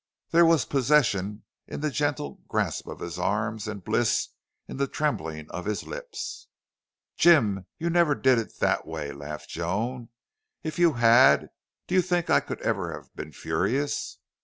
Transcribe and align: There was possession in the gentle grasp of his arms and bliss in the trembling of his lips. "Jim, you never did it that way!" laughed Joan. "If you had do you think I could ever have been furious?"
There 0.31 0.47
was 0.47 0.65
possession 0.65 1.43
in 1.67 1.81
the 1.81 1.91
gentle 1.91 2.41
grasp 2.47 2.87
of 2.87 3.01
his 3.01 3.19
arms 3.19 3.67
and 3.67 3.83
bliss 3.83 4.29
in 4.67 4.77
the 4.77 4.87
trembling 4.87 5.47
of 5.51 5.65
his 5.65 5.83
lips. 5.83 6.47
"Jim, 7.17 7.67
you 7.77 7.87
never 7.91 8.15
did 8.15 8.39
it 8.39 8.57
that 8.61 8.87
way!" 8.87 9.11
laughed 9.11 9.49
Joan. 9.51 10.09
"If 10.63 10.79
you 10.79 10.93
had 10.93 11.49
do 11.85 11.93
you 11.93 12.01
think 12.01 12.31
I 12.31 12.39
could 12.39 12.61
ever 12.63 12.91
have 12.99 13.15
been 13.15 13.31
furious?" 13.31 14.17